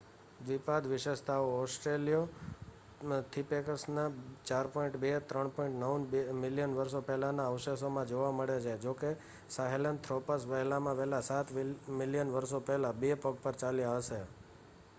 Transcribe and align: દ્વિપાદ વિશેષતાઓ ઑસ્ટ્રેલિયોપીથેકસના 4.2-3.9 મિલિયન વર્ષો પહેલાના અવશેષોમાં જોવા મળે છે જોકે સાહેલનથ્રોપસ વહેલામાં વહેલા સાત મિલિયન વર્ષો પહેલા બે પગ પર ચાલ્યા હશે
દ્વિપાદ 0.39 0.85
વિશેષતાઓ 0.91 1.49
ઑસ્ટ્રેલિયોપીથેકસના 1.55 4.11
4.2-3.9 4.45 6.39
મિલિયન 6.39 6.75
વર્ષો 6.75 7.01
પહેલાના 7.01 7.47
અવશેષોમાં 7.47 8.07
જોવા 8.07 8.31
મળે 8.31 8.61
છે 8.61 8.79
જોકે 8.79 9.17
સાહેલનથ્રોપસ 9.49 10.47
વહેલામાં 10.47 10.97
વહેલા 10.97 11.21
સાત 11.21 11.51
મિલિયન 11.95 12.31
વર્ષો 12.31 12.63
પહેલા 12.63 12.95
બે 12.95 13.17
પગ 13.17 13.43
પર 13.43 13.57
ચાલ્યા 13.57 13.99
હશે 13.99 14.21